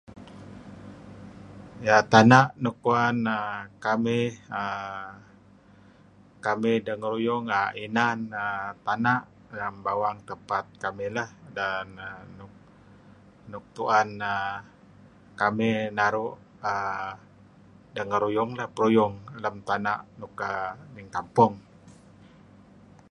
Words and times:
Yea 1.85 1.97
tana' 2.11 2.51
luk 2.63 2.75
kuwan 2.83 3.17
aah 3.35 3.57
kamih 3.85 4.29
aah 4.61 5.07
kamih 6.45 6.75
dengeruyung 6.85 7.45
aah 7.59 7.71
inan 7.85 8.19
tana' 8.85 9.21
lem 9.57 9.75
bawang 9.85 10.17
tempat 10.29 10.65
kamih 10.83 11.09
lah 11.17 11.29
dan 11.57 11.85
luk 13.51 13.63
tu'en 13.75 14.09
[ar] 14.33 14.45
kamih 15.39 15.75
naru' 15.97 16.33
aah 16.71 17.11
dengeruyung 17.95 18.51
lah 18.59 18.67
peruyung 18.75 19.13
lem 19.43 19.55
tana' 19.67 19.99
nuk 20.19 20.35
aah 20.51 20.71
lem 20.93 21.07
kampong. 21.15 21.53